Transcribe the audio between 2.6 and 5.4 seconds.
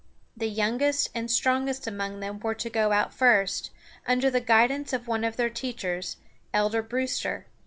go out first, under the guidance of one of